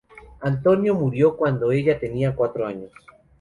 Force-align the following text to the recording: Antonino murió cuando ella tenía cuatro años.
Antonino 0.39 0.95
murió 0.95 1.37
cuando 1.37 1.71
ella 1.71 1.99
tenía 1.99 2.33
cuatro 2.35 2.65
años. 2.65 2.89